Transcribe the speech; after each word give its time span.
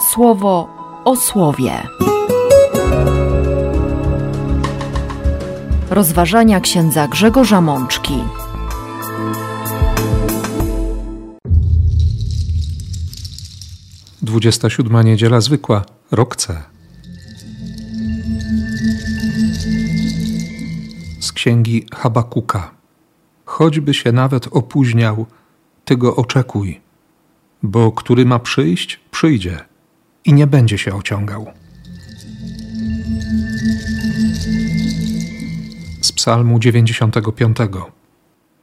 słowo 0.00 0.68
o 1.04 1.16
słowie. 1.16 1.72
Rozważania 5.90 6.60
księdza 6.60 7.08
Grzegorza 7.08 7.60
Mączki. 7.60 8.14
Dwudziesta 14.22 14.70
siódma 14.70 15.02
niedziela 15.02 15.40
zwykła, 15.40 15.84
rok 16.10 16.36
C. 16.36 16.62
Z 21.20 21.32
księgi 21.32 21.86
Habakuka. 21.94 22.70
Choćby 23.44 23.94
się 23.94 24.12
nawet 24.12 24.48
opóźniał, 24.50 25.26
ty 25.84 25.96
go 25.96 26.16
oczekuj, 26.16 26.80
bo 27.62 27.92
który 27.92 28.26
ma 28.26 28.38
przyjść, 28.38 29.00
przyjdzie 29.10 29.67
i 30.24 30.32
nie 30.32 30.46
będzie 30.46 30.78
się 30.78 30.94
ociągał. 30.94 31.46
Z 36.00 36.12
Psalmu 36.12 36.58
95. 36.58 37.56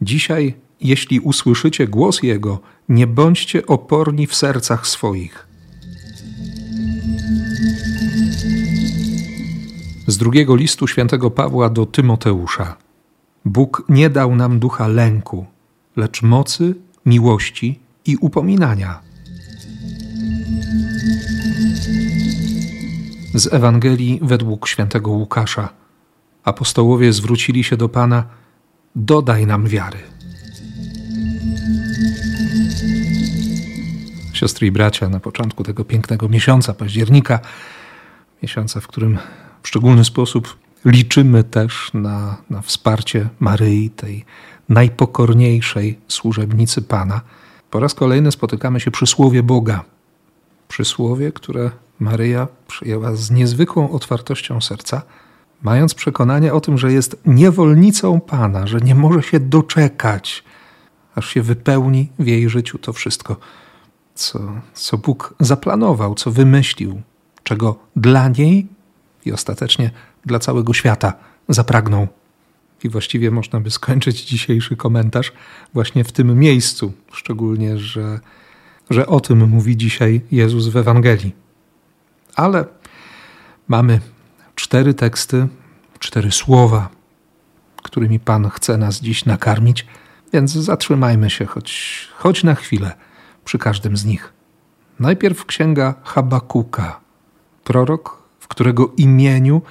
Dzisiaj, 0.02 0.56
jeśli 0.82 1.20
usłyszycie 1.20 1.88
głos 1.88 2.24
Jego, 2.24 2.60
nie 2.90 3.08
bądźcie 3.08 3.66
oporni 3.66 4.28
w 4.28 4.36
sercach 4.36 4.88
swoich. 4.88 5.48
Z 10.08 10.18
drugiego 10.18 10.56
listu 10.56 10.88
świętego 10.88 11.32
Pawła 11.32 11.70
do 11.70 11.86
Tymoteusza. 11.86 12.78
Bóg 13.46 13.84
nie 13.90 14.10
dał 14.10 14.36
nam 14.36 14.60
ducha 14.60 14.88
lęku, 14.88 15.46
lecz 15.96 16.22
mocy, 16.22 16.76
miłości 17.06 17.80
i 18.06 18.18
upominania. 18.18 19.05
Z 23.36 23.54
Ewangelii 23.54 24.20
według 24.22 24.68
świętego 24.68 25.12
Łukasza. 25.12 25.70
Apostołowie 26.44 27.14
zwrócili 27.14 27.64
się 27.64 27.78
do 27.78 27.90
Pana: 27.90 28.24
Dodaj 28.96 29.46
nam 29.46 29.68
wiary. 29.68 29.98
Siostry 34.34 34.68
i 34.68 34.72
bracia, 34.72 35.10
na 35.10 35.20
początku 35.20 35.64
tego 35.64 35.86
pięknego 35.86 36.30
miesiąca 36.30 36.74
października, 36.74 37.40
miesiąca, 38.44 38.80
w 38.80 38.88
którym 38.88 39.18
w 39.64 39.68
szczególny 39.68 40.06
sposób 40.06 40.58
liczymy 40.86 41.44
też 41.44 41.92
na, 41.94 42.38
na 42.50 42.62
wsparcie 42.62 43.30
Maryi, 43.40 43.90
tej 43.90 44.26
najpokorniejszej 44.70 46.00
służebnicy 46.08 46.82
Pana. 46.82 47.22
Po 47.72 47.80
raz 47.80 47.94
kolejny 47.94 48.32
spotykamy 48.32 48.80
się 48.80 48.92
przy 48.92 49.08
Słowie 49.08 49.44
Boga. 49.44 49.84
Przy 50.68 50.86
Słowie, 50.86 51.32
które 51.32 51.72
Maryja 52.00 52.48
przyjęła 52.68 53.16
z 53.16 53.32
niezwykłą 53.32 53.92
otwartością 53.92 54.62
serca, 54.62 55.02
mając 55.62 55.94
przekonanie 55.94 56.54
o 56.54 56.62
tym, 56.62 56.78
że 56.78 56.94
jest 56.94 57.22
niewolnicą 57.26 58.20
Pana, 58.20 58.68
że 58.68 58.78
nie 58.78 58.96
może 58.96 59.24
się 59.24 59.40
doczekać, 59.40 60.44
aż 61.16 61.30
się 61.30 61.42
wypełni 61.42 62.10
w 62.20 62.28
jej 62.28 62.50
życiu 62.50 62.78
to 62.78 62.94
wszystko, 62.94 63.36
co, 64.16 64.40
co 64.74 64.98
Bóg 64.98 65.34
zaplanował, 65.40 66.16
co 66.16 66.32
wymyślił, 66.32 67.02
czego 67.44 67.80
dla 67.96 68.30
niej 68.30 68.68
i 69.26 69.32
ostatecznie 69.32 69.92
dla 70.26 70.40
całego 70.40 70.74
świata 70.74 71.14
zapragnął. 71.50 72.08
I 72.84 72.90
właściwie 72.90 73.32
można 73.32 73.60
by 73.60 73.72
skończyć 73.72 74.26
dzisiejszy 74.26 74.76
komentarz 74.76 75.32
właśnie 75.74 76.04
w 76.04 76.12
tym 76.12 76.40
miejscu, 76.40 76.94
szczególnie, 77.12 77.78
że, 77.78 78.20
że 78.90 79.08
o 79.08 79.20
tym 79.20 79.50
mówi 79.50 79.78
dzisiaj 79.78 80.22
Jezus 80.32 80.68
w 80.68 80.78
Ewangelii. 80.78 81.45
Ale 82.36 82.66
mamy 83.68 84.00
cztery 84.56 84.94
teksty, 84.94 85.48
cztery 86.00 86.32
słowa, 86.32 86.90
którymi 87.84 88.20
Pan 88.20 88.50
chce 88.50 88.78
nas 88.78 89.00
dziś 89.00 89.26
nakarmić, 89.26 89.86
więc 90.34 90.52
zatrzymajmy 90.52 91.30
się 91.30 91.46
choć, 91.46 92.10
choć 92.18 92.44
na 92.44 92.56
chwilę 92.56 92.96
przy 93.46 93.58
każdym 93.58 93.98
z 93.98 94.06
nich. 94.06 94.34
Najpierw 95.00 95.46
księga 95.46 95.94
Habakuka, 96.04 97.00
prorok, 97.64 98.24
w 98.40 98.48
którego 98.48 98.92
imieniu 98.98 99.62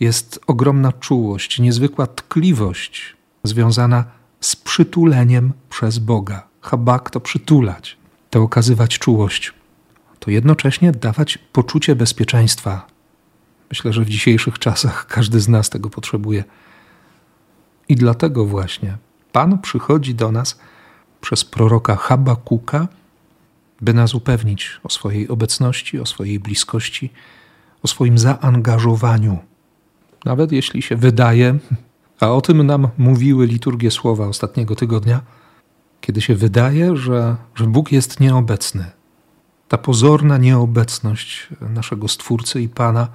jest 0.00 0.40
ogromna 0.46 0.92
czułość, 0.92 1.60
niezwykła 1.60 2.06
tkliwość 2.06 3.16
związana 3.44 4.04
z 4.40 4.56
przytuleniem 4.56 5.52
przez 5.70 5.98
Boga. 5.98 6.48
Habak 6.60 7.10
to 7.10 7.20
przytulać, 7.20 7.96
to 8.30 8.42
okazywać 8.42 8.98
czułość, 8.98 9.52
to 10.28 10.32
jednocześnie 10.32 10.92
dawać 10.92 11.38
poczucie 11.38 11.96
bezpieczeństwa. 11.96 12.86
Myślę, 13.70 13.92
że 13.92 14.04
w 14.04 14.08
dzisiejszych 14.08 14.58
czasach 14.58 15.06
każdy 15.06 15.40
z 15.40 15.48
nas 15.48 15.70
tego 15.70 15.90
potrzebuje. 15.90 16.44
I 17.88 17.96
dlatego 17.96 18.44
właśnie 18.44 18.96
Pan 19.32 19.58
przychodzi 19.58 20.14
do 20.14 20.32
nas 20.32 20.58
przez 21.20 21.44
proroka 21.44 21.96
Habakuka, 21.96 22.88
by 23.80 23.94
nas 23.94 24.14
upewnić 24.14 24.80
o 24.82 24.90
swojej 24.90 25.28
obecności, 25.28 26.00
o 26.00 26.06
swojej 26.06 26.40
bliskości, 26.40 27.10
o 27.82 27.88
swoim 27.88 28.18
zaangażowaniu 28.18 29.38
nawet 30.24 30.52
jeśli 30.52 30.82
się 30.82 30.96
wydaje, 30.96 31.58
a 32.20 32.30
o 32.30 32.40
tym 32.40 32.66
nam 32.66 32.88
mówiły 32.98 33.46
liturgie 33.46 33.90
słowa 33.90 34.26
ostatniego 34.26 34.76
tygodnia, 34.76 35.20
kiedy 36.00 36.20
się 36.20 36.34
wydaje, 36.34 36.96
że, 36.96 37.36
że 37.54 37.66
Bóg 37.66 37.92
jest 37.92 38.20
nieobecny. 38.20 38.97
Ta 39.68 39.78
pozorna 39.78 40.38
nieobecność 40.38 41.48
naszego 41.60 42.08
Stwórcy 42.08 42.60
i 42.62 42.68
Pana 42.68 43.08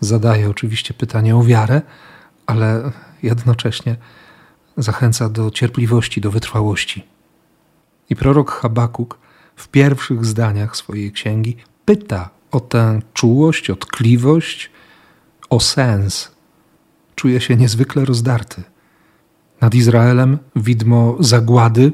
zadaje 0.00 0.50
oczywiście 0.50 0.94
pytanie 0.94 1.36
o 1.36 1.42
wiarę, 1.42 1.82
ale 2.46 2.92
jednocześnie 3.22 3.96
zachęca 4.76 5.28
do 5.28 5.50
cierpliwości, 5.50 6.20
do 6.20 6.30
wytrwałości. 6.30 7.04
I 8.10 8.16
prorok 8.16 8.50
Habakuk 8.50 9.18
w 9.56 9.68
pierwszych 9.68 10.24
zdaniach 10.24 10.76
swojej 10.76 11.12
księgi 11.12 11.56
pyta 11.84 12.30
o 12.50 12.60
tę 12.60 13.00
czułość, 13.14 13.70
o 13.70 13.76
tkliwość, 13.76 14.70
o 15.50 15.60
sens, 15.60 16.30
czuje 17.14 17.40
się 17.40 17.56
niezwykle 17.56 18.04
rozdarty. 18.04 18.62
Nad 19.60 19.74
Izraelem 19.74 20.38
widmo 20.56 21.16
zagłady, 21.20 21.92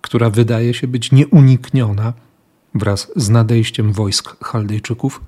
która 0.00 0.30
wydaje 0.30 0.74
się 0.74 0.88
być 0.88 1.12
nieunikniona 1.12 2.12
wraz 2.74 3.12
z 3.16 3.30
nadejściem 3.30 3.92
wojsk 3.92 4.44
Chaldejczyków. 4.44 5.20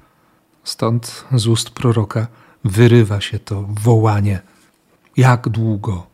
Stąd 0.65 1.25
z 1.33 1.47
ust 1.47 1.71
proroka 1.71 2.27
wyrywa 2.65 3.21
się 3.21 3.39
to 3.39 3.67
wołanie: 3.69 4.41
Jak 5.17 5.49
długo? 5.49 6.06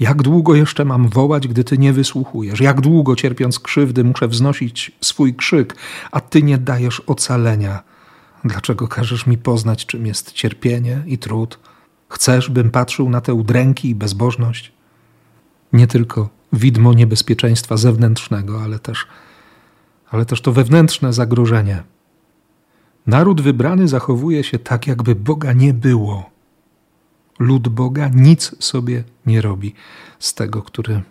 Jak 0.00 0.22
długo 0.22 0.54
jeszcze 0.54 0.84
mam 0.84 1.08
wołać, 1.08 1.48
gdy 1.48 1.64
ty 1.64 1.78
nie 1.78 1.92
wysłuchujesz? 1.92 2.60
Jak 2.60 2.80
długo 2.80 3.16
cierpiąc 3.16 3.58
krzywdy 3.58 4.04
muszę 4.04 4.28
wznosić 4.28 4.92
swój 5.00 5.34
krzyk, 5.34 5.76
a 6.10 6.20
ty 6.20 6.42
nie 6.42 6.58
dajesz 6.58 7.00
ocalenia? 7.00 7.82
Dlaczego 8.44 8.88
każesz 8.88 9.26
mi 9.26 9.38
poznać, 9.38 9.86
czym 9.86 10.06
jest 10.06 10.32
cierpienie 10.32 11.02
i 11.06 11.18
trud? 11.18 11.58
Chcesz, 12.08 12.50
bym 12.50 12.70
patrzył 12.70 13.10
na 13.10 13.20
te 13.20 13.34
udręki 13.34 13.88
i 13.88 13.94
bezbożność? 13.94 14.72
Nie 15.72 15.86
tylko 15.86 16.28
widmo 16.52 16.92
niebezpieczeństwa 16.92 17.76
zewnętrznego, 17.76 18.62
ale 18.62 18.78
też, 18.78 19.06
ale 20.12 20.24
też 20.26 20.40
to 20.40 20.52
wewnętrzne 20.52 21.12
zagrożenie. 21.12 21.82
Naród 23.06 23.40
wybrany 23.40 23.88
zachowuje 23.88 24.44
się 24.44 24.58
tak, 24.58 24.86
jakby 24.86 25.14
Boga 25.14 25.52
nie 25.52 25.74
było. 25.74 26.30
Lud 27.38 27.68
Boga 27.68 28.10
nic 28.14 28.64
sobie 28.64 29.04
nie 29.26 29.42
robi 29.42 29.74
z 30.18 30.34
tego, 30.34 30.62
który, 30.62 31.02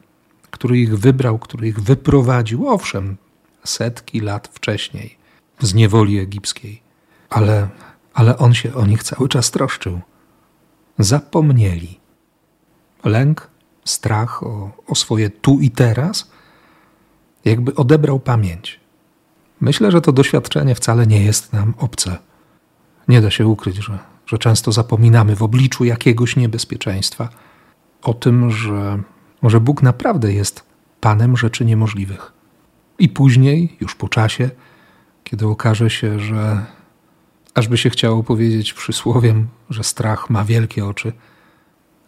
który 0.51 0.79
ich 0.79 0.99
wybrał, 0.99 1.39
który 1.39 1.67
ich 1.67 1.79
wyprowadził, 1.79 2.67
owszem, 2.67 3.17
setki 3.63 4.19
lat 4.19 4.47
wcześniej 4.53 5.17
z 5.59 5.73
niewoli 5.73 6.19
egipskiej 6.19 6.81
ale, 7.31 7.69
ale 8.13 8.37
on 8.37 8.53
się 8.53 8.73
o 8.73 8.85
nich 8.85 9.03
cały 9.03 9.29
czas 9.29 9.51
troszczył. 9.51 10.01
Zapomnieli. 10.99 11.99
Lęk, 13.03 13.49
strach 13.85 14.43
o, 14.43 14.71
o 14.87 14.95
swoje 14.95 15.29
tu 15.29 15.59
i 15.59 15.69
teraz, 15.69 16.31
jakby 17.45 17.75
odebrał 17.75 18.19
pamięć. 18.19 18.79
Myślę, 19.61 19.91
że 19.91 20.01
to 20.01 20.11
doświadczenie 20.11 20.75
wcale 20.75 21.07
nie 21.07 21.23
jest 21.23 21.53
nam 21.53 21.73
obce. 21.77 22.17
Nie 23.07 23.21
da 23.21 23.31
się 23.31 23.47
ukryć, 23.47 23.75
że, 23.75 23.99
że 24.25 24.37
często 24.37 24.71
zapominamy 24.71 25.35
w 25.35 25.43
obliczu 25.43 25.83
jakiegoś 25.83 26.35
niebezpieczeństwa 26.35 27.29
o 28.01 28.13
tym, 28.13 28.51
że 28.51 28.99
może 29.41 29.59
Bóg 29.59 29.83
naprawdę 29.83 30.33
jest 30.33 30.63
Panem 30.99 31.37
rzeczy 31.37 31.65
niemożliwych. 31.65 32.33
I 32.99 33.09
później, 33.09 33.77
już 33.81 33.95
po 33.95 34.09
czasie, 34.09 34.49
kiedy 35.23 35.47
okaże 35.47 35.89
się, 35.89 36.19
że 36.19 36.65
Ażby 37.53 37.77
się 37.77 37.89
chciało 37.89 38.23
powiedzieć 38.23 38.73
przysłowiem, 38.73 39.47
że 39.69 39.83
strach 39.83 40.29
ma 40.29 40.43
wielkie 40.43 40.85
oczy, 40.85 41.13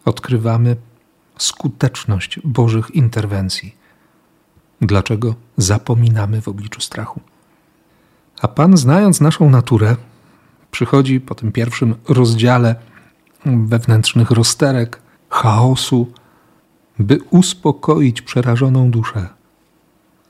odkrywamy 0.04 0.76
skuteczność 1.38 2.40
Bożych 2.44 2.90
interwencji. 2.90 3.74
Dlaczego 4.80 5.34
zapominamy 5.56 6.42
w 6.42 6.48
obliczu 6.48 6.80
strachu? 6.80 7.20
A 8.44 8.48
Pan, 8.48 8.76
znając 8.76 9.20
naszą 9.20 9.50
naturę, 9.50 9.96
przychodzi 10.70 11.20
po 11.20 11.34
tym 11.34 11.52
pierwszym 11.52 11.94
rozdziale 12.08 12.74
wewnętrznych 13.46 14.30
rozterek, 14.30 15.02
chaosu, 15.28 16.12
by 16.98 17.18
uspokoić 17.30 18.22
przerażoną 18.22 18.90
duszę. 18.90 19.28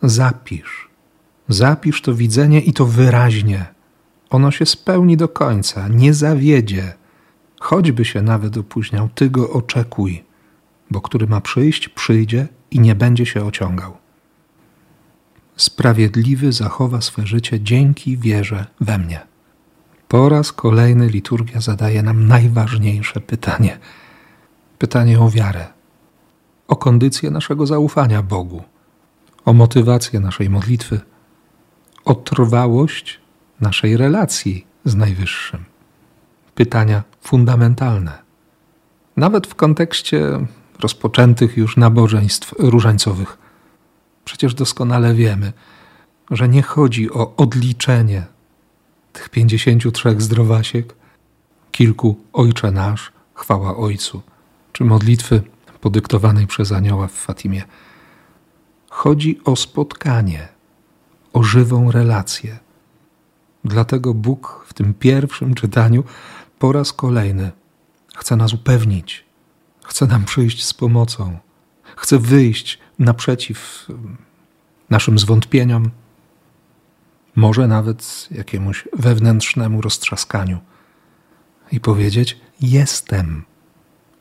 Zapisz, 0.02 0.88
zapisz 1.48 2.02
to 2.02 2.14
widzenie 2.14 2.60
i 2.60 2.72
to 2.72 2.86
wyraźnie. 2.86 3.66
Ono 4.30 4.50
się 4.50 4.66
spełni 4.66 5.16
do 5.16 5.28
końca, 5.28 5.88
nie 5.88 6.14
zawiedzie. 6.14 6.94
Choćby 7.60 8.04
się 8.04 8.22
nawet 8.22 8.56
opóźniał, 8.56 9.08
ty 9.14 9.30
go 9.30 9.50
oczekuj, 9.50 10.24
bo 10.90 11.00
który 11.00 11.26
ma 11.26 11.40
przyjść, 11.40 11.88
przyjdzie 11.88 12.48
i 12.70 12.80
nie 12.80 12.94
będzie 12.94 13.26
się 13.26 13.44
ociągał. 13.44 14.03
Sprawiedliwy 15.56 16.52
zachowa 16.52 17.00
swe 17.00 17.26
życie 17.26 17.60
dzięki 17.60 18.18
wierze 18.18 18.66
we 18.80 18.98
mnie. 18.98 19.20
Po 20.08 20.28
raz 20.28 20.52
kolejny 20.52 21.08
liturgia 21.08 21.60
zadaje 21.60 22.02
nam 22.02 22.26
najważniejsze 22.26 23.20
pytanie 23.20 23.78
pytanie 24.78 25.20
o 25.20 25.30
wiarę, 25.30 25.66
o 26.68 26.76
kondycję 26.76 27.30
naszego 27.30 27.66
zaufania 27.66 28.22
Bogu, 28.22 28.62
o 29.44 29.52
motywację 29.52 30.20
naszej 30.20 30.50
modlitwy, 30.50 31.00
o 32.04 32.14
trwałość 32.14 33.20
naszej 33.60 33.96
relacji 33.96 34.66
z 34.84 34.94
Najwyższym. 34.94 35.64
Pytania 36.54 37.02
fundamentalne. 37.20 38.18
Nawet 39.16 39.46
w 39.46 39.54
kontekście 39.54 40.46
rozpoczętych 40.80 41.56
już 41.56 41.76
nabożeństw 41.76 42.54
różańcowych. 42.58 43.38
Przecież 44.24 44.54
doskonale 44.54 45.14
wiemy, 45.14 45.52
że 46.30 46.48
nie 46.48 46.62
chodzi 46.62 47.10
o 47.10 47.36
odliczenie 47.36 48.26
tych 49.12 49.28
pięćdziesięciu 49.28 49.92
trzech 49.92 50.22
zdrowasiek, 50.22 50.94
kilku 51.72 52.20
Ojcze 52.32 52.70
Nasz, 52.70 53.12
chwała 53.34 53.76
Ojcu, 53.76 54.22
czy 54.72 54.84
modlitwy 54.84 55.42
podyktowanej 55.80 56.46
przez 56.46 56.72
anioła 56.72 57.06
w 57.06 57.12
Fatimie. 57.12 57.62
Chodzi 58.90 59.40
o 59.44 59.56
spotkanie, 59.56 60.48
o 61.32 61.42
żywą 61.42 61.90
relację. 61.90 62.58
Dlatego 63.64 64.14
Bóg 64.14 64.64
w 64.66 64.74
tym 64.74 64.94
pierwszym 64.94 65.54
czytaniu 65.54 66.04
po 66.58 66.72
raz 66.72 66.92
kolejny 66.92 67.50
chce 68.16 68.36
nas 68.36 68.52
upewnić, 68.52 69.24
chce 69.84 70.06
nam 70.06 70.24
przyjść 70.24 70.64
z 70.64 70.74
pomocą, 70.74 71.38
chce 71.96 72.18
wyjść 72.18 72.78
naprzeciw 72.98 73.88
naszym 74.90 75.18
zwątpieniom, 75.18 75.90
może 77.36 77.66
nawet 77.66 78.28
jakiemuś 78.30 78.88
wewnętrznemu 78.92 79.80
roztrzaskaniu 79.80 80.58
i 81.72 81.80
powiedzieć: 81.80 82.40
Jestem, 82.60 83.44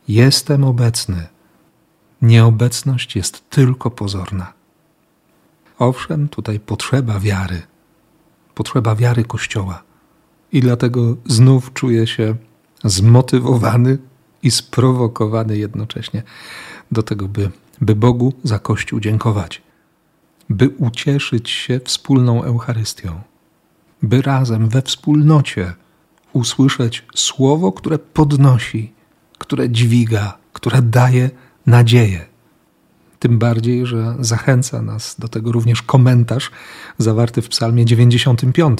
jestem 0.07 0.63
obecny. 0.63 1.27
Nieobecność 2.21 3.15
jest 3.15 3.49
tylko 3.49 3.91
pozorna. 3.91 4.53
Owszem, 5.79 6.29
tutaj 6.29 6.59
potrzeba 6.59 7.19
wiary, 7.19 7.61
potrzeba 8.55 8.95
wiary 8.95 9.23
Kościoła. 9.23 9.83
I 10.51 10.61
dlatego 10.61 11.15
znów 11.25 11.73
czuję 11.73 12.07
się 12.07 12.35
zmotywowany 12.83 13.97
i 14.43 14.51
sprowokowany 14.51 15.57
jednocześnie 15.57 16.23
do 16.91 17.03
tego, 17.03 17.27
by, 17.27 17.51
by 17.83 17.95
Bogu 17.95 18.33
za 18.43 18.59
Kościół 18.59 18.99
dziękować 18.99 19.61
by 20.49 20.69
ucieszyć 20.69 21.49
się 21.49 21.79
wspólną 21.83 22.43
Eucharystią, 22.43 23.21
by 24.01 24.21
razem 24.21 24.69
we 24.69 24.81
wspólnocie 24.81 25.73
usłyszeć 26.33 27.05
słowo, 27.15 27.71
które 27.71 27.99
podnosi, 27.99 28.93
które 29.37 29.69
dźwiga, 29.69 30.37
które 30.53 30.81
daje 30.81 31.29
nadzieję. 31.65 32.25
Tym 33.19 33.39
bardziej, 33.39 33.85
że 33.85 34.15
zachęca 34.19 34.81
nas 34.81 35.15
do 35.19 35.27
tego 35.27 35.51
również 35.51 35.81
komentarz 35.81 36.51
zawarty 36.97 37.41
w 37.41 37.49
Psalmie 37.49 37.85
95. 37.85 38.79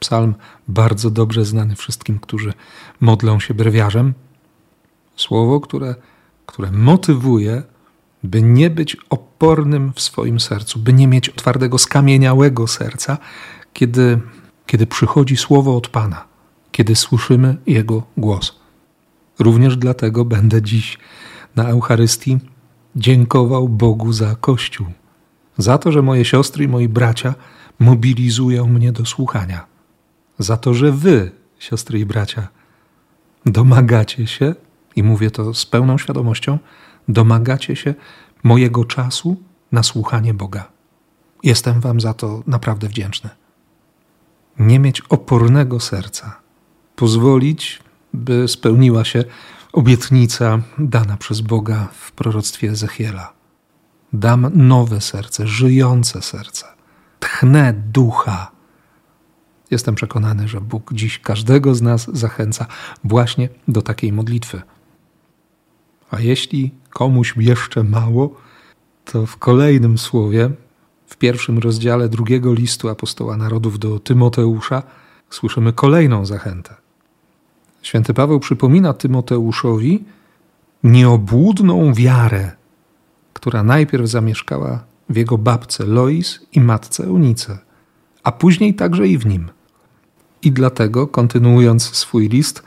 Psalm 0.00 0.34
bardzo 0.68 1.10
dobrze 1.10 1.44
znany 1.44 1.76
wszystkim, 1.76 2.18
którzy 2.18 2.52
modlą 3.00 3.40
się 3.40 3.54
brewiarzem. 3.54 4.14
Słowo, 5.16 5.60
które, 5.60 5.94
które 6.46 6.70
motywuje 6.70 7.62
by 8.22 8.42
nie 8.42 8.70
być 8.70 8.96
opornym 9.10 9.92
w 9.92 10.00
swoim 10.00 10.40
sercu, 10.40 10.78
by 10.78 10.92
nie 10.92 11.06
mieć 11.06 11.30
twardego, 11.36 11.78
skamieniałego 11.78 12.66
serca, 12.66 13.18
kiedy, 13.72 14.20
kiedy 14.66 14.86
przychodzi 14.86 15.36
słowo 15.36 15.76
od 15.76 15.88
Pana, 15.88 16.24
kiedy 16.72 16.96
słyszymy 16.96 17.56
Jego 17.66 18.02
głos. 18.16 18.56
Również 19.38 19.76
dlatego 19.76 20.24
będę 20.24 20.62
dziś 20.62 20.98
na 21.56 21.64
Eucharystii 21.64 22.38
dziękował 22.96 23.68
Bogu 23.68 24.12
za 24.12 24.36
Kościół, 24.36 24.86
za 25.58 25.78
to, 25.78 25.92
że 25.92 26.02
moje 26.02 26.24
siostry 26.24 26.64
i 26.64 26.68
moi 26.68 26.88
bracia 26.88 27.34
mobilizują 27.78 28.66
mnie 28.66 28.92
do 28.92 29.06
słuchania, 29.06 29.66
za 30.38 30.56
to, 30.56 30.74
że 30.74 30.92
wy, 30.92 31.30
siostry 31.58 31.98
i 31.98 32.06
bracia, 32.06 32.48
domagacie 33.46 34.26
się, 34.26 34.54
i 34.96 35.02
mówię 35.02 35.30
to 35.30 35.54
z 35.54 35.66
pełną 35.66 35.98
świadomością, 35.98 36.58
domagacie 37.08 37.76
się 37.76 37.94
mojego 38.42 38.84
czasu 38.84 39.36
na 39.72 39.82
słuchanie 39.82 40.34
Boga. 40.34 40.68
Jestem 41.42 41.80
Wam 41.80 42.00
za 42.00 42.14
to 42.14 42.42
naprawdę 42.46 42.88
wdzięczny. 42.88 43.30
Nie 44.58 44.78
mieć 44.78 45.00
opornego 45.00 45.80
serca, 45.80 46.40
pozwolić, 46.96 47.82
by 48.14 48.48
spełniła 48.48 49.04
się 49.04 49.24
obietnica 49.72 50.60
dana 50.78 51.16
przez 51.16 51.40
Boga 51.40 51.88
w 51.92 52.12
proroctwie 52.12 52.70
Ezechiela. 52.70 53.32
Dam 54.12 54.50
nowe 54.54 55.00
serce, 55.00 55.46
żyjące 55.46 56.22
serce, 56.22 56.66
tchnę 57.20 57.72
ducha. 57.72 58.50
Jestem 59.70 59.94
przekonany, 59.94 60.48
że 60.48 60.60
Bóg 60.60 60.92
dziś 60.94 61.18
każdego 61.18 61.74
z 61.74 61.82
nas 61.82 62.10
zachęca 62.12 62.66
właśnie 63.04 63.48
do 63.68 63.82
takiej 63.82 64.12
modlitwy. 64.12 64.62
A 66.10 66.20
jeśli 66.20 66.74
komuś 66.90 67.34
jeszcze 67.36 67.84
mało, 67.84 68.34
to 69.04 69.26
w 69.26 69.36
kolejnym 69.36 69.98
słowie, 69.98 70.50
w 71.06 71.16
pierwszym 71.16 71.58
rozdziale 71.58 72.08
drugiego 72.08 72.54
listu 72.54 72.88
apostoła 72.88 73.36
narodów 73.36 73.78
do 73.78 73.98
Tymoteusza, 73.98 74.82
słyszymy 75.30 75.72
kolejną 75.72 76.26
zachętę. 76.26 76.74
Święty 77.82 78.14
Paweł 78.14 78.40
przypomina 78.40 78.92
Tymoteuszowi 78.92 80.04
nieobłudną 80.82 81.94
wiarę, 81.94 82.52
która 83.32 83.62
najpierw 83.62 84.06
zamieszkała 84.06 84.84
w 85.08 85.16
jego 85.16 85.38
babce 85.38 85.84
Lois 85.86 86.40
i 86.52 86.60
matce 86.60 87.04
Eunice, 87.04 87.58
a 88.22 88.32
później 88.32 88.74
także 88.74 89.08
i 89.08 89.18
w 89.18 89.26
nim. 89.26 89.50
I 90.42 90.52
dlatego, 90.52 91.06
kontynuując 91.06 91.96
swój 91.96 92.28
list, 92.28 92.62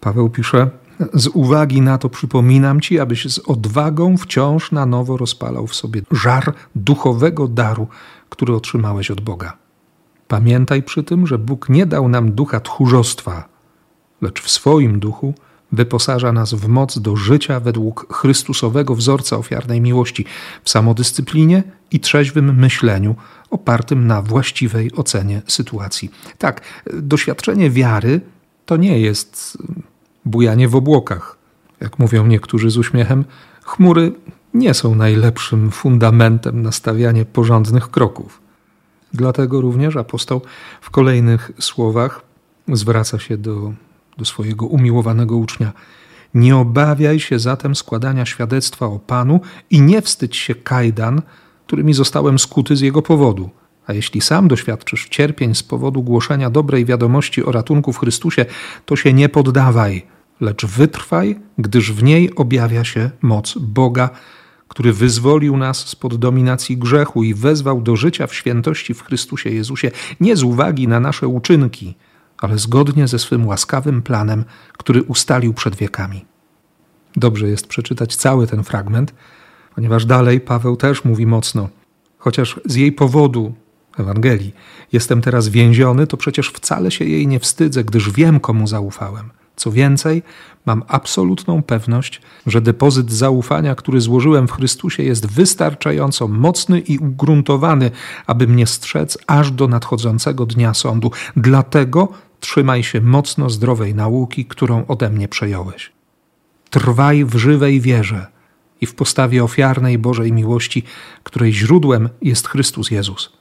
Paweł 0.00 0.30
pisze: 0.30 0.70
z 1.14 1.26
uwagi 1.26 1.80
na 1.80 1.98
to 1.98 2.08
przypominam 2.08 2.80
ci, 2.80 3.00
abyś 3.00 3.32
z 3.32 3.38
odwagą 3.38 4.16
wciąż 4.16 4.72
na 4.72 4.86
nowo 4.86 5.16
rozpalał 5.16 5.66
w 5.66 5.74
sobie 5.74 6.02
żar 6.10 6.54
duchowego 6.74 7.48
daru, 7.48 7.86
który 8.28 8.54
otrzymałeś 8.54 9.10
od 9.10 9.20
Boga. 9.20 9.56
Pamiętaj 10.28 10.82
przy 10.82 11.02
tym, 11.02 11.26
że 11.26 11.38
Bóg 11.38 11.68
nie 11.68 11.86
dał 11.86 12.08
nam 12.08 12.32
ducha 12.32 12.60
tchórzostwa, 12.60 13.48
lecz 14.20 14.42
w 14.42 14.50
swoim 14.50 15.00
duchu 15.00 15.34
wyposaża 15.72 16.32
nas 16.32 16.54
w 16.54 16.68
moc 16.68 16.98
do 16.98 17.16
życia 17.16 17.60
według 17.60 18.14
Chrystusowego 18.14 18.94
wzorca 18.94 19.36
ofiarnej 19.36 19.80
miłości, 19.80 20.24
w 20.64 20.70
samodyscyplinie 20.70 21.62
i 21.90 22.00
trzeźwym 22.00 22.56
myśleniu 22.56 23.14
opartym 23.50 24.06
na 24.06 24.22
właściwej 24.22 24.92
ocenie 24.92 25.42
sytuacji. 25.46 26.10
Tak, 26.38 26.60
doświadczenie 26.92 27.70
wiary 27.70 28.20
to 28.66 28.76
nie 28.76 29.00
jest 29.00 29.58
bujanie 30.24 30.68
w 30.68 30.76
obłokach. 30.76 31.36
Jak 31.80 31.98
mówią 31.98 32.26
niektórzy 32.26 32.70
z 32.70 32.76
uśmiechem, 32.76 33.24
chmury 33.62 34.12
nie 34.54 34.74
są 34.74 34.94
najlepszym 34.94 35.70
fundamentem 35.70 36.62
na 36.62 36.72
stawianie 36.72 37.24
porządnych 37.24 37.90
kroków. 37.90 38.40
Dlatego 39.12 39.60
również 39.60 39.96
apostoł 39.96 40.42
w 40.80 40.90
kolejnych 40.90 41.50
słowach 41.58 42.22
zwraca 42.72 43.18
się 43.18 43.36
do, 43.36 43.72
do 44.18 44.24
swojego 44.24 44.66
umiłowanego 44.66 45.36
ucznia. 45.36 45.72
Nie 46.34 46.56
obawiaj 46.56 47.20
się 47.20 47.38
zatem 47.38 47.74
składania 47.74 48.26
świadectwa 48.26 48.86
o 48.86 48.98
Panu 48.98 49.40
i 49.70 49.80
nie 49.80 50.02
wstydź 50.02 50.36
się 50.36 50.54
kajdan, 50.54 51.22
którymi 51.66 51.94
zostałem 51.94 52.38
skuty 52.38 52.76
z 52.76 52.80
jego 52.80 53.02
powodu. 53.02 53.50
A 53.86 53.92
jeśli 53.92 54.20
sam 54.20 54.48
doświadczysz 54.48 55.08
cierpień 55.08 55.54
z 55.54 55.62
powodu 55.62 56.02
głoszenia 56.02 56.50
dobrej 56.50 56.84
wiadomości 56.84 57.44
o 57.44 57.52
ratunku 57.52 57.92
w 57.92 57.98
Chrystusie, 57.98 58.46
to 58.86 58.96
się 58.96 59.12
nie 59.12 59.28
poddawaj, 59.28 60.06
lecz 60.40 60.66
wytrwaj, 60.66 61.40
gdyż 61.58 61.92
w 61.92 62.02
niej 62.02 62.34
objawia 62.34 62.84
się 62.84 63.10
moc 63.22 63.58
Boga, 63.58 64.10
który 64.68 64.92
wyzwolił 64.92 65.56
nas 65.56 65.78
spod 65.78 66.14
dominacji 66.16 66.76
grzechu 66.76 67.22
i 67.22 67.34
wezwał 67.34 67.82
do 67.82 67.96
życia 67.96 68.26
w 68.26 68.34
świętości 68.34 68.94
w 68.94 69.02
Chrystusie 69.02 69.50
Jezusie, 69.50 69.90
nie 70.20 70.36
z 70.36 70.42
uwagi 70.42 70.88
na 70.88 71.00
nasze 71.00 71.28
uczynki, 71.28 71.94
ale 72.38 72.58
zgodnie 72.58 73.08
ze 73.08 73.18
swym 73.18 73.46
łaskawym 73.46 74.02
planem, 74.02 74.44
który 74.72 75.02
ustalił 75.02 75.54
przed 75.54 75.76
wiekami. 75.76 76.24
Dobrze 77.16 77.48
jest 77.48 77.66
przeczytać 77.66 78.16
cały 78.16 78.46
ten 78.46 78.64
fragment, 78.64 79.14
ponieważ 79.74 80.06
dalej 80.06 80.40
Paweł 80.40 80.76
też 80.76 81.04
mówi 81.04 81.26
mocno. 81.26 81.68
Chociaż 82.18 82.60
z 82.64 82.74
jej 82.74 82.92
powodu, 82.92 83.54
Ewangelii, 83.98 84.54
jestem 84.92 85.20
teraz 85.20 85.48
więziony, 85.48 86.06
to 86.06 86.16
przecież 86.16 86.48
wcale 86.48 86.90
się 86.90 87.04
jej 87.04 87.26
nie 87.26 87.40
wstydzę, 87.40 87.84
gdyż 87.84 88.10
wiem, 88.10 88.40
komu 88.40 88.66
zaufałem. 88.66 89.30
Co 89.56 89.72
więcej, 89.72 90.22
mam 90.66 90.82
absolutną 90.88 91.62
pewność, 91.62 92.20
że 92.46 92.60
depozyt 92.60 93.12
zaufania, 93.12 93.74
który 93.74 94.00
złożyłem 94.00 94.48
w 94.48 94.52
Chrystusie, 94.52 95.02
jest 95.02 95.26
wystarczająco 95.26 96.28
mocny 96.28 96.80
i 96.80 96.98
ugruntowany, 96.98 97.90
aby 98.26 98.46
mnie 98.46 98.66
strzec 98.66 99.18
aż 99.26 99.50
do 99.50 99.68
nadchodzącego 99.68 100.46
dnia 100.46 100.74
sądu. 100.74 101.10
Dlatego 101.36 102.08
trzymaj 102.40 102.82
się 102.82 103.00
mocno 103.00 103.50
zdrowej 103.50 103.94
nauki, 103.94 104.44
którą 104.44 104.86
ode 104.86 105.10
mnie 105.10 105.28
przejąłeś. 105.28 105.92
Trwaj 106.70 107.24
w 107.24 107.36
żywej 107.36 107.80
wierze 107.80 108.26
i 108.80 108.86
w 108.86 108.94
postawie 108.94 109.44
ofiarnej 109.44 109.98
Bożej 109.98 110.32
miłości, 110.32 110.82
której 111.22 111.52
źródłem 111.52 112.08
jest 112.22 112.48
Chrystus 112.48 112.90
Jezus. 112.90 113.32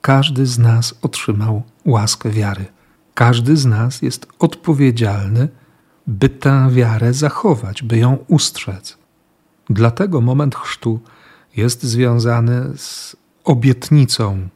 Każdy 0.00 0.46
z 0.46 0.58
nas 0.58 0.94
otrzymał 1.02 1.62
łaskę 1.84 2.30
wiary. 2.30 2.73
Każdy 3.14 3.56
z 3.56 3.66
nas 3.66 4.02
jest 4.02 4.26
odpowiedzialny, 4.38 5.48
by 6.06 6.28
tę 6.28 6.68
wiarę 6.70 7.12
zachować, 7.12 7.82
by 7.82 7.98
ją 7.98 8.18
ustrzec. 8.28 8.98
Dlatego 9.70 10.20
moment 10.20 10.56
chrztu 10.56 11.00
jest 11.56 11.82
związany 11.82 12.62
z 12.76 13.16
obietnicą 13.44 14.48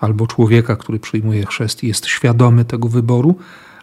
albo 0.00 0.26
człowieka, 0.26 0.76
który 0.76 0.98
przyjmuje 0.98 1.46
chrzest 1.46 1.84
i 1.84 1.88
jest 1.88 2.06
świadomy 2.06 2.64
tego 2.64 2.88
wyboru, 2.88 3.36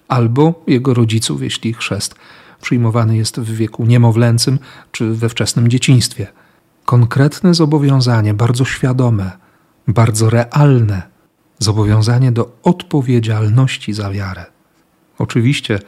albo 0.07 0.63
jego 0.67 0.93
rodziców, 0.93 1.41
jeśli 1.41 1.73
chrzest 1.73 2.15
przyjmowany 2.61 3.17
jest 3.17 3.39
w 3.39 3.55
wieku 3.55 3.85
niemowlęcym 3.85 4.59
czy 4.91 5.13
we 5.13 5.29
wczesnym 5.29 5.67
dzieciństwie. 5.67 6.27
Konkretne 6.85 7.53
zobowiązanie, 7.53 8.33
bardzo 8.33 8.65
świadome, 8.65 9.31
bardzo 9.87 10.29
realne 10.29 11.18
zobowiązanie 11.59 12.31
do 12.31 12.51
odpowiedzialności 12.63 13.93
za 13.93 14.11
wiarę. 14.11 14.45
Oczywiście 15.19 15.75
e, 15.75 15.79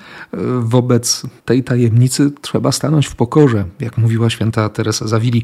wobec 0.60 1.24
tej 1.46 1.64
tajemnicy 1.64 2.32
trzeba 2.42 2.72
stanąć 2.72 3.08
w 3.08 3.16
pokorze. 3.16 3.66
Jak 3.80 3.98
mówiła 3.98 4.30
święta 4.30 4.70
Teresa 4.70 5.08
Zawili, 5.08 5.44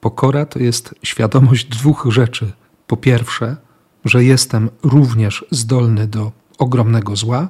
pokora 0.00 0.46
to 0.46 0.58
jest 0.58 0.94
świadomość 1.02 1.66
dwóch 1.66 2.06
rzeczy. 2.10 2.52
Po 2.86 2.96
pierwsze, 2.96 3.56
że 4.04 4.24
jestem 4.24 4.70
również 4.82 5.44
zdolny 5.50 6.06
do 6.06 6.32
ogromnego 6.58 7.16
zła, 7.16 7.48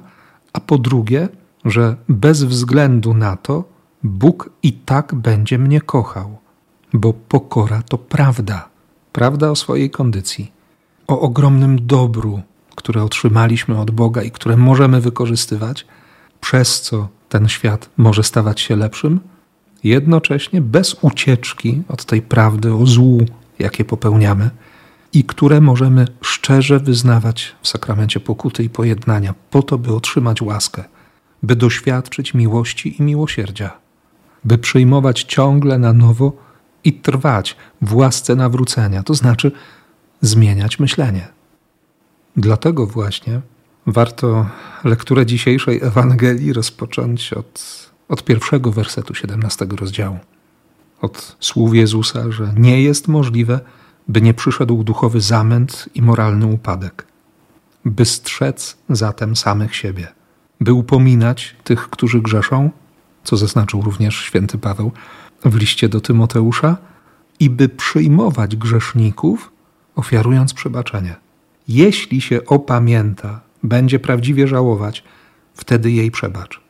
a 0.53 0.59
po 0.59 0.77
drugie, 0.77 1.29
że 1.65 1.95
bez 2.09 2.43
względu 2.43 3.13
na 3.13 3.35
to 3.35 3.63
Bóg 4.03 4.49
i 4.63 4.73
tak 4.73 5.15
będzie 5.15 5.57
mnie 5.57 5.81
kochał, 5.81 6.37
bo 6.93 7.13
pokora 7.13 7.81
to 7.81 7.97
prawda, 7.97 8.69
prawda 9.11 9.51
o 9.51 9.55
swojej 9.55 9.89
kondycji, 9.89 10.51
o 11.07 11.19
ogromnym 11.19 11.87
dobru, 11.87 12.41
które 12.75 13.03
otrzymaliśmy 13.03 13.79
od 13.79 13.91
Boga 13.91 14.23
i 14.23 14.31
które 14.31 14.57
możemy 14.57 15.01
wykorzystywać, 15.01 15.85
przez 16.41 16.81
co 16.81 17.07
ten 17.29 17.47
świat 17.47 17.89
może 17.97 18.23
stawać 18.23 18.61
się 18.61 18.75
lepszym, 18.75 19.19
jednocześnie 19.83 20.61
bez 20.61 20.95
ucieczki 21.01 21.81
od 21.89 22.05
tej 22.05 22.21
prawdy 22.21 22.73
o 22.73 22.85
złu, 22.85 23.25
jakie 23.59 23.85
popełniamy 23.85 24.49
i 25.13 25.23
które 25.23 25.61
możemy 25.61 26.07
szczerze 26.21 26.79
wyznawać 26.79 27.55
w 27.61 27.67
sakramencie 27.67 28.19
pokuty 28.19 28.63
i 28.63 28.69
pojednania, 28.69 29.33
po 29.51 29.63
to, 29.63 29.77
by 29.77 29.95
otrzymać 29.95 30.41
łaskę, 30.41 30.83
by 31.43 31.55
doświadczyć 31.55 32.33
miłości 32.33 32.95
i 32.99 33.03
miłosierdzia, 33.03 33.77
by 34.43 34.57
przyjmować 34.57 35.23
ciągle 35.23 35.79
na 35.79 35.93
nowo 35.93 36.33
i 36.83 36.93
trwać 36.93 37.55
w 37.81 37.95
łasce 37.95 38.35
nawrócenia, 38.35 39.03
to 39.03 39.13
znaczy 39.13 39.51
zmieniać 40.21 40.79
myślenie. 40.79 41.27
Dlatego 42.37 42.87
właśnie 42.87 43.41
warto 43.85 44.49
lekturę 44.83 45.25
dzisiejszej 45.25 45.79
Ewangelii 45.83 46.53
rozpocząć 46.53 47.33
od, 47.33 47.89
od 48.09 48.23
pierwszego 48.23 48.71
wersetu 48.71 49.15
17 49.15 49.65
rozdziału. 49.65 50.19
Od 51.01 51.35
słów 51.39 51.75
Jezusa, 51.75 52.31
że 52.31 52.53
nie 52.57 52.81
jest 52.81 53.07
możliwe, 53.07 53.59
by 54.07 54.21
nie 54.21 54.33
przyszedł 54.33 54.83
duchowy 54.83 55.21
zamęt 55.21 55.89
i 55.95 56.01
moralny 56.01 56.45
upadek, 56.45 57.07
by 57.85 58.05
strzec 58.05 58.77
zatem 58.89 59.35
samych 59.35 59.75
siebie, 59.75 60.07
by 60.61 60.73
upominać 60.73 61.55
tych, 61.63 61.89
którzy 61.89 62.21
grzeszą, 62.21 62.69
co 63.23 63.37
zaznaczył 63.37 63.81
również 63.81 64.15
święty 64.15 64.57
Paweł 64.57 64.91
w 65.45 65.55
liście 65.55 65.89
do 65.89 66.01
Tymoteusza, 66.01 66.77
i 67.39 67.49
by 67.49 67.69
przyjmować 67.69 68.55
grzeszników, 68.55 69.51
ofiarując 69.97 70.53
przebaczenie. 70.53 71.15
Jeśli 71.67 72.21
się 72.21 72.45
opamięta, 72.45 73.41
będzie 73.63 73.99
prawdziwie 73.99 74.47
żałować, 74.47 75.03
wtedy 75.53 75.91
jej 75.91 76.11
przebacz. 76.11 76.61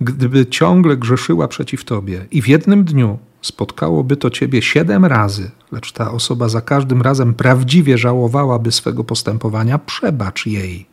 Gdyby 0.00 0.46
ciągle 0.46 0.96
grzeszyła 0.96 1.48
przeciw 1.48 1.84
tobie 1.84 2.26
i 2.30 2.42
w 2.42 2.48
jednym 2.48 2.84
dniu 2.84 3.18
spotkałoby 3.42 4.16
to 4.16 4.30
ciebie 4.30 4.62
siedem 4.62 5.04
razy, 5.04 5.50
lecz 5.72 5.92
ta 5.92 6.10
osoba 6.10 6.48
za 6.48 6.60
każdym 6.60 7.02
razem 7.02 7.34
prawdziwie 7.34 7.98
żałowałaby 7.98 8.72
swego 8.72 9.04
postępowania, 9.04 9.78
przebacz 9.78 10.46
jej. 10.46 10.86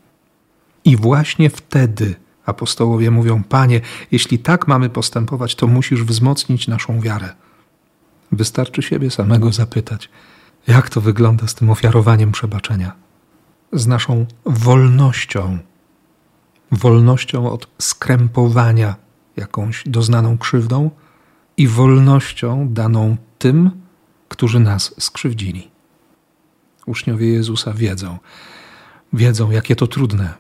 I 0.85 0.97
właśnie 0.97 1.49
wtedy 1.49 2.15
apostołowie 2.45 3.11
mówią: 3.11 3.43
Panie, 3.43 3.81
jeśli 4.11 4.39
tak 4.39 4.67
mamy 4.67 4.89
postępować, 4.89 5.55
to 5.55 5.67
musisz 5.67 6.03
wzmocnić 6.03 6.67
naszą 6.67 7.01
wiarę. 7.01 7.29
Wystarczy 8.31 8.81
siebie 8.81 9.11
samego 9.11 9.51
zapytać, 9.51 10.09
jak 10.69 10.89
to 10.89 11.01
wygląda 11.01 11.47
z 11.47 11.55
tym 11.55 11.69
ofiarowaniem 11.69 12.31
przebaczenia, 12.31 12.91
z 13.73 13.87
naszą 13.87 14.25
wolnością, 14.45 15.57
wolnością 16.71 17.51
od 17.51 17.67
skrępowania 17.79 18.95
jakąś 19.37 19.83
doznaną 19.85 20.37
krzywdą 20.37 20.91
i 21.57 21.67
wolnością 21.67 22.73
daną 22.73 23.17
tym, 23.39 23.71
którzy 24.29 24.59
nas 24.59 24.95
skrzywdzili. 24.99 25.71
Uczniowie 26.85 27.29
Jezusa 27.29 27.73
wiedzą, 27.73 28.17
wiedzą, 29.13 29.51
jakie 29.51 29.75
to 29.75 29.87
trudne. 29.87 30.33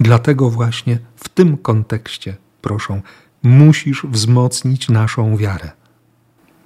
Dlatego 0.00 0.50
właśnie 0.50 0.98
w 1.16 1.28
tym 1.28 1.56
kontekście 1.56 2.36
proszą, 2.62 3.02
musisz 3.42 4.06
wzmocnić 4.06 4.88
naszą 4.88 5.36
wiarę. 5.36 5.70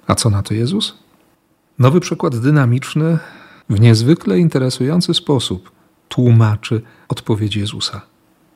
A 0.07 0.15
co 0.15 0.29
na 0.29 0.43
to 0.43 0.53
Jezus? 0.53 1.03
Nowy 1.79 1.99
przykład 1.99 2.37
dynamiczny 2.37 3.17
w 3.69 3.79
niezwykle 3.79 4.39
interesujący 4.39 5.13
sposób 5.13 5.71
tłumaczy 6.09 6.81
odpowiedź 7.07 7.55
Jezusa. 7.55 8.01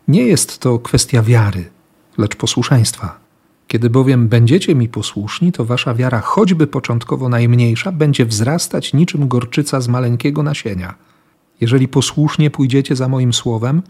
Nie 0.08 0.24
jest 0.24 0.60
to 0.60 0.80
kwestia 0.80 1.22
wiary, 1.24 1.70
lecz 2.18 2.36
posłuszeństwa. 2.36 3.20
Kiedy 3.68 3.90
bowiem 3.90 4.28
będziecie 4.28 4.76
mi 4.76 4.90
posłuszni, 4.90 5.52
to 5.52 5.66
wasza 5.66 5.94
wiara, 5.94 6.20
choćby 6.20 6.68
początkowo 6.68 7.30
najmniejsza, 7.30 7.92
będzie 7.92 8.26
wzrastać 8.26 8.94
niczym 8.94 9.28
gorczyca 9.28 9.82
z 9.82 9.88
maleńkiego 9.88 10.44
nasienia. 10.44 10.96
Jeżeli 11.62 11.88
posłusznie 11.88 12.50
pójdziecie 12.50 12.96
za 12.96 13.08
moim 13.08 13.34
słowem, 13.34 13.82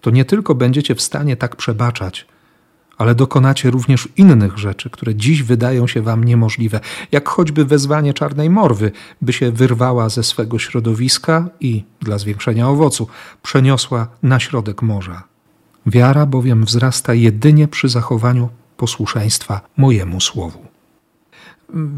to 0.00 0.10
nie 0.10 0.24
tylko 0.24 0.54
będziecie 0.54 0.94
w 0.94 1.02
stanie 1.02 1.36
tak 1.36 1.56
przebaczać, 1.56 2.26
ale 2.98 3.14
dokonacie 3.14 3.70
również 3.70 4.08
innych 4.16 4.58
rzeczy, 4.58 4.90
które 4.90 5.14
dziś 5.14 5.42
wydają 5.42 5.86
się 5.86 6.02
wam 6.02 6.24
niemożliwe, 6.24 6.80
jak 7.12 7.28
choćby 7.28 7.64
wezwanie 7.64 8.14
czarnej 8.14 8.50
morwy, 8.50 8.92
by 9.22 9.32
się 9.32 9.52
wyrwała 9.52 10.08
ze 10.08 10.22
swego 10.22 10.58
środowiska 10.58 11.48
i, 11.60 11.84
dla 12.00 12.18
zwiększenia 12.18 12.68
owocu, 12.68 13.08
przeniosła 13.42 14.08
na 14.22 14.40
środek 14.40 14.82
morza. 14.82 15.22
Wiara 15.86 16.26
bowiem 16.26 16.64
wzrasta 16.64 17.14
jedynie 17.14 17.68
przy 17.68 17.88
zachowaniu 17.88 18.48
posłuszeństwa 18.76 19.60
mojemu 19.76 20.20
słowu. 20.20 20.66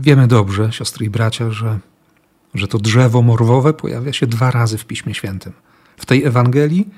Wiemy 0.00 0.26
dobrze, 0.26 0.72
siostry 0.72 1.06
i 1.06 1.10
bracia, 1.10 1.50
że, 1.50 1.78
że 2.54 2.68
to 2.68 2.78
drzewo 2.78 3.22
morwowe 3.22 3.72
pojawia 3.72 4.12
się 4.12 4.26
dwa 4.26 4.50
razy 4.50 4.78
w 4.78 4.84
Piśmie 4.84 5.14
Świętym. 5.14 5.52
W 5.96 6.06
tej 6.06 6.24
Ewangelii 6.24 6.88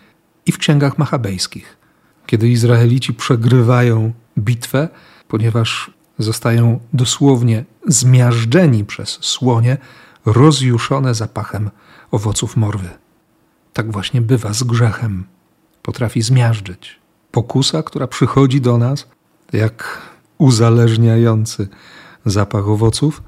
i 0.46 0.52
w 0.52 0.58
księgach 0.58 0.98
machabejskich 0.98 1.81
kiedy 2.26 2.48
Izraelici 2.48 3.14
przegrywają 3.14 4.12
bitwę, 4.38 4.88
ponieważ 5.28 5.90
zostają 6.18 6.80
dosłownie 6.92 7.64
zmiażdżeni 7.86 8.84
przez 8.84 9.18
słonie, 9.20 9.76
rozjuszone 10.26 11.14
zapachem 11.14 11.70
owoców 12.10 12.56
morwy. 12.56 12.90
Tak 13.72 13.92
właśnie 13.92 14.20
bywa 14.20 14.52
z 14.52 14.62
grzechem. 14.62 15.24
Potrafi 15.82 16.22
zmiażdżyć. 16.22 17.00
Pokusa, 17.30 17.82
która 17.82 18.06
przychodzi 18.06 18.60
do 18.60 18.78
nas, 18.78 19.08
jak 19.52 20.02
uzależniający 20.38 21.68
zapach 22.24 22.68
owoców, 22.68 23.22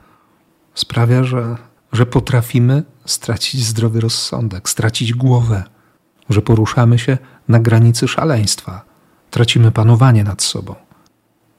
sprawia, 0.74 1.24
że, 1.24 1.56
że 1.92 2.06
potrafimy 2.06 2.82
stracić 3.04 3.64
zdrowy 3.64 4.00
rozsądek, 4.00 4.68
stracić 4.68 5.14
głowę, 5.14 5.64
że 6.30 6.42
poruszamy 6.42 6.98
się 6.98 7.18
na 7.48 7.58
granicy 7.58 8.08
szaleństwa, 8.08 8.84
tracimy 9.30 9.70
panowanie 9.70 10.24
nad 10.24 10.42
sobą. 10.42 10.74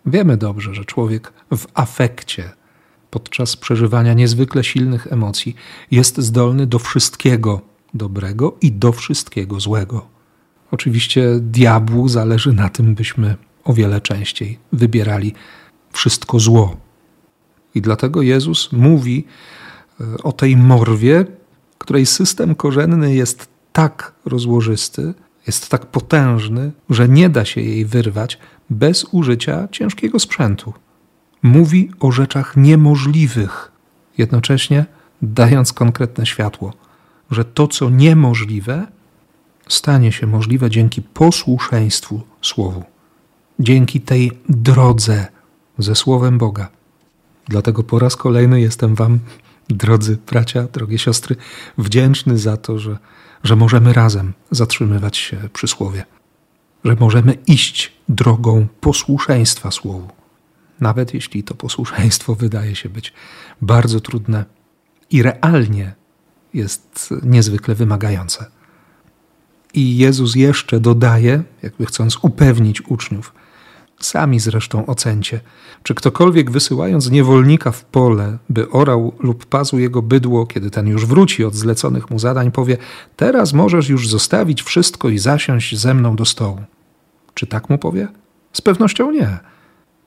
Wiemy 0.06 0.38
dobrze, 0.38 0.74
że 0.74 0.86
człowiek 0.86 1.34
w 1.52 1.66
afekcie, 1.74 2.52
podczas 3.12 3.58
przeżywania 3.58 4.14
niezwykle 4.14 4.64
silnych 4.64 5.08
emocji, 5.08 5.56
jest 5.92 6.18
zdolny 6.18 6.68
do 6.68 6.80
wszystkiego 6.80 7.62
dobrego 7.94 8.58
i 8.62 8.72
do 8.72 8.92
wszystkiego 8.92 9.60
złego. 9.60 10.08
Oczywiście 10.72 11.24
diabłu 11.40 12.08
zależy 12.08 12.54
na 12.54 12.70
tym, 12.70 12.96
byśmy 12.96 13.36
o 13.64 13.74
wiele 13.74 14.02
częściej 14.02 14.60
wybierali 14.74 15.34
wszystko 15.92 16.40
zło. 16.40 16.78
I 17.76 17.82
dlatego 17.82 18.22
Jezus 18.22 18.72
mówi 18.72 19.26
e, 20.02 20.24
o 20.24 20.32
tej 20.32 20.58
morwie, 20.58 21.26
której 21.78 22.06
system 22.06 22.56
korzenny 22.56 23.16
jest 23.16 23.48
tak 23.74 24.14
rozłożysty, 24.26 25.14
jest 25.48 25.70
tak 25.70 25.86
potężny, 25.86 26.72
że 26.90 27.10
nie 27.10 27.30
da 27.30 27.46
się 27.46 27.62
jej 27.62 27.86
wyrwać 27.86 28.38
bez 28.70 29.06
użycia 29.12 29.68
ciężkiego 29.72 30.20
sprzętu. 30.20 30.74
Mówi 31.44 31.92
o 32.00 32.12
rzeczach 32.12 32.58
niemożliwych, 32.58 33.72
jednocześnie 34.18 34.86
dając 35.22 35.74
konkretne 35.74 36.26
światło, 36.26 36.74
że 37.32 37.46
to, 37.46 37.68
co 37.68 37.90
niemożliwe, 37.90 38.88
stanie 39.68 40.12
się 40.12 40.28
możliwe 40.28 40.70
dzięki 40.70 41.02
posłuszeństwu 41.02 42.22
Słowu, 42.42 42.84
dzięki 43.60 44.02
tej 44.02 44.32
drodze 44.50 45.28
ze 45.78 45.96
Słowem 45.96 46.38
Boga. 46.38 46.70
Dlatego 47.48 47.84
po 47.84 48.00
raz 48.00 48.16
kolejny 48.16 48.62
jestem 48.62 48.96
Wam, 48.96 49.20
drodzy 49.70 50.18
bracia, 50.28 50.64
drogie 50.64 50.98
siostry, 50.98 51.36
wdzięczny 51.78 52.38
za 52.38 52.58
to, 52.58 52.80
że, 52.80 52.98
że 53.46 53.56
możemy 53.56 53.94
razem 53.94 54.34
zatrzymywać 54.52 55.18
się 55.18 55.38
przy 55.54 55.68
Słowie, 55.68 56.06
że 56.84 56.96
możemy 57.00 57.34
iść 57.48 57.92
drogą 58.10 58.68
posłuszeństwa 58.82 59.72
Słowu, 59.72 60.08
nawet 60.80 61.14
jeśli 61.14 61.44
to 61.44 61.56
posłuszeństwo 61.56 62.36
wydaje 62.46 62.76
się 62.76 62.90
być 62.90 63.14
bardzo 63.62 64.00
trudne 64.00 64.46
i 65.10 65.24
realnie 65.24 65.94
jest 66.54 67.14
niezwykle 67.24 67.76
wymagające. 67.76 68.46
I 69.74 69.98
Jezus 69.98 70.36
jeszcze 70.36 70.80
dodaje, 70.80 71.44
jakby 71.64 71.86
chcąc 71.86 72.18
upewnić 72.22 72.82
uczniów, 72.82 73.34
sami 74.00 74.40
zresztą 74.40 74.86
ocencie, 74.86 75.40
czy 75.84 75.96
ktokolwiek 75.96 76.52
wysyłając 76.52 77.12
niewolnika 77.12 77.72
w 77.72 77.86
pole, 77.86 78.38
by 78.50 78.70
orał 78.70 79.14
lub 79.20 79.46
pazł 79.46 79.78
jego 79.78 80.02
bydło, 80.02 80.46
kiedy 80.46 80.72
ten 80.72 80.88
już 80.88 81.06
wróci 81.06 81.46
od 81.46 81.56
zleconych 81.56 82.10
mu 82.10 82.20
zadań, 82.20 82.52
powie: 82.52 82.78
Teraz 83.16 83.54
możesz 83.54 83.90
już 83.90 84.10
zostawić 84.10 84.64
wszystko 84.64 85.10
i 85.10 85.18
zasiąść 85.18 85.78
ze 85.78 85.94
mną 85.94 86.16
do 86.16 86.26
stołu. 86.26 86.60
Czy 87.34 87.48
tak 87.48 87.70
mu 87.70 87.78
powie? 87.78 88.08
Z 88.54 88.62
pewnością 88.62 89.12
nie. 89.12 89.38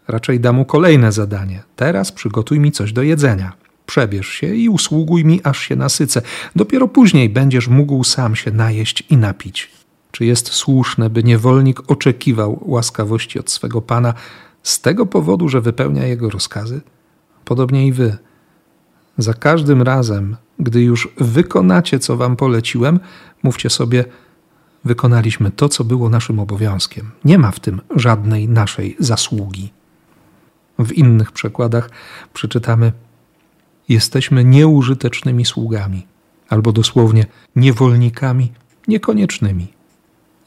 Raczej 0.09 0.41
da 0.41 0.53
mu 0.53 0.65
kolejne 0.65 1.13
zadanie: 1.13 1.63
Teraz 1.77 2.13
przygotuj 2.13 2.61
mi 2.61 2.73
coś 2.73 2.93
do 2.93 3.03
jedzenia. 3.03 3.53
Przebierz 3.87 4.29
się 4.29 4.55
i 4.55 4.69
usługuj 4.69 5.25
mi, 5.25 5.41
aż 5.45 5.59
się 5.59 5.77
nasycę. 5.77 6.23
Dopiero 6.57 6.89
później 6.89 7.29
będziesz 7.29 7.69
mógł 7.69 8.05
sam 8.05 8.37
się 8.37 8.51
najeść 8.51 9.05
i 9.11 9.17
napić. 9.17 9.71
Czy 10.11 10.25
jest 10.25 10.53
słuszne, 10.53 11.11
by 11.11 11.25
niewolnik 11.25 11.91
oczekiwał 11.91 12.59
łaskawości 12.63 13.39
od 13.39 13.51
swego 13.51 13.83
pana 13.83 14.15
z 14.63 14.81
tego 14.81 15.07
powodu, 15.07 15.49
że 15.49 15.61
wypełnia 15.61 16.07
jego 16.07 16.31
rozkazy? 16.31 16.81
Podobnie 17.45 17.87
i 17.87 17.93
wy. 17.93 18.17
Za 19.19 19.35
każdym 19.35 19.83
razem, 19.83 20.37
gdy 20.59 20.83
już 20.83 21.09
wykonacie, 21.17 21.99
co 21.99 22.17
wam 22.17 22.37
poleciłem, 22.37 23.01
mówcie 23.43 23.71
sobie: 23.71 24.05
Wykonaliśmy 24.85 25.51
to, 25.51 25.69
co 25.69 25.85
było 25.85 26.09
naszym 26.09 26.39
obowiązkiem. 26.39 27.11
Nie 27.25 27.39
ma 27.39 27.51
w 27.51 27.61
tym 27.61 27.81
żadnej 27.97 28.49
naszej 28.49 28.97
zasługi. 28.99 29.73
W 30.79 30.93
innych 30.93 31.33
przekładach 31.33 31.91
przeczytamy: 32.33 32.93
Jesteśmy 33.89 34.45
nieużytecznymi 34.45 35.45
sługami, 35.45 36.07
albo 36.49 36.73
dosłownie 36.73 37.27
niewolnikami 37.57 38.53
niekoniecznymi. 38.89 39.78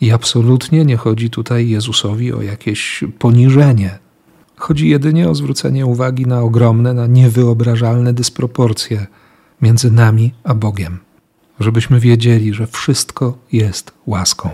I 0.01 0.11
absolutnie 0.11 0.85
nie 0.85 0.97
chodzi 0.97 1.29
tutaj 1.29 1.69
Jezusowi 1.69 2.33
o 2.33 2.41
jakieś 2.41 3.03
poniżenie. 3.19 3.99
Chodzi 4.55 4.89
jedynie 4.89 5.29
o 5.29 5.35
zwrócenie 5.35 5.85
uwagi 5.85 6.25
na 6.25 6.41
ogromne, 6.41 6.93
na 6.93 7.07
niewyobrażalne 7.07 8.13
dysproporcje 8.13 9.07
między 9.61 9.91
nami 9.91 10.33
a 10.43 10.55
Bogiem. 10.55 10.99
Żebyśmy 11.59 11.99
wiedzieli, 11.99 12.53
że 12.53 12.67
wszystko 12.67 13.37
jest 13.51 13.91
łaską, 14.05 14.49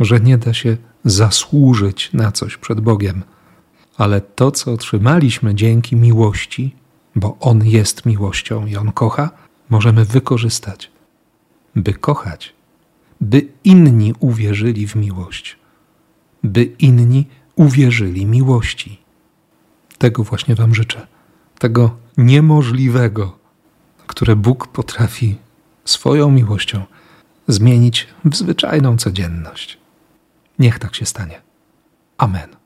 że 0.00 0.20
nie 0.20 0.38
da 0.38 0.54
się 0.54 0.76
zasłużyć 1.04 2.12
na 2.12 2.32
coś 2.32 2.56
przed 2.56 2.80
Bogiem. 2.80 3.22
Ale 3.96 4.20
to, 4.20 4.50
co 4.50 4.72
otrzymaliśmy 4.72 5.54
dzięki 5.54 5.96
miłości, 5.96 6.74
bo 7.16 7.36
On 7.40 7.66
jest 7.66 8.06
miłością 8.06 8.66
i 8.66 8.76
On 8.76 8.92
kocha, 8.92 9.30
możemy 9.70 10.04
wykorzystać, 10.04 10.90
by 11.76 11.94
kochać 11.94 12.54
by 13.24 13.48
inni 13.64 14.14
uwierzyli 14.20 14.86
w 14.86 14.94
miłość, 14.94 15.56
by 16.42 16.64
inni 16.64 17.26
uwierzyli 17.56 18.26
miłości. 18.26 19.00
Tego 19.98 20.24
właśnie 20.24 20.54
Wam 20.54 20.74
życzę, 20.74 21.06
tego 21.58 21.96
niemożliwego, 22.16 23.38
które 24.06 24.36
Bóg 24.36 24.66
potrafi 24.66 25.36
swoją 25.84 26.30
miłością 26.30 26.84
zmienić 27.48 28.06
w 28.24 28.36
zwyczajną 28.36 28.96
codzienność. 28.96 29.78
Niech 30.58 30.78
tak 30.78 30.94
się 30.94 31.06
stanie. 31.06 31.40
Amen. 32.18 32.56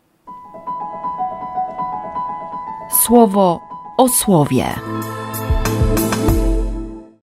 Słowo 3.04 3.60
o 3.98 4.08
słowie. 4.08 4.74